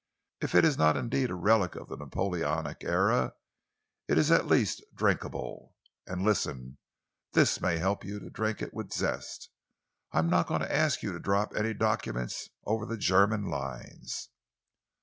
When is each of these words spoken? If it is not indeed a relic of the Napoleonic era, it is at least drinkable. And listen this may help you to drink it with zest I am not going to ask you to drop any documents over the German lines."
If 0.41 0.55
it 0.55 0.65
is 0.65 0.79
not 0.79 0.97
indeed 0.97 1.29
a 1.29 1.35
relic 1.35 1.75
of 1.75 1.87
the 1.87 1.95
Napoleonic 1.95 2.83
era, 2.83 3.35
it 4.07 4.17
is 4.17 4.31
at 4.31 4.47
least 4.47 4.83
drinkable. 4.95 5.75
And 6.07 6.23
listen 6.23 6.79
this 7.33 7.61
may 7.61 7.77
help 7.77 8.03
you 8.03 8.19
to 8.19 8.31
drink 8.31 8.63
it 8.63 8.73
with 8.73 8.91
zest 8.91 9.51
I 10.11 10.17
am 10.17 10.27
not 10.27 10.47
going 10.47 10.61
to 10.61 10.75
ask 10.75 11.03
you 11.03 11.11
to 11.11 11.19
drop 11.19 11.53
any 11.55 11.75
documents 11.75 12.49
over 12.65 12.87
the 12.87 12.97
German 12.97 13.45
lines." 13.45 14.29